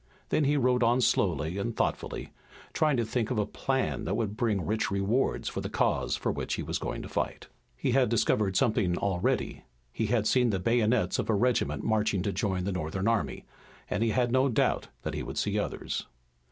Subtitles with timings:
[0.29, 2.33] Then he rode on slowly and thoughtfully,
[2.73, 6.31] trying to think of a plan that would bring rich rewards for the cause for
[6.31, 7.49] which he was going to fight.
[7.77, 9.63] He had discovered something already.
[9.93, 13.45] He had seen the bayonets of a regiment marching to join the Northern army,
[13.91, 16.07] and he had no doubt that he would see others.